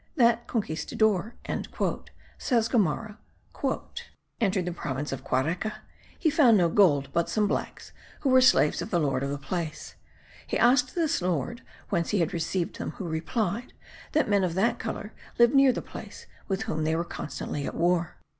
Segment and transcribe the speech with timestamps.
[0.15, 1.35] "That conquistador,"
[2.39, 3.17] says Gomara,
[4.39, 5.73] "entered the province of Quareca:
[6.17, 7.91] he found no gold, but some blacks,
[8.21, 9.93] who were slaves of the lord of the place.
[10.47, 13.73] He asked this lord whence he had received them; who replied,
[14.13, 17.75] that men of that colour lived near the place, with whom they were constantly at
[17.75, 18.15] war...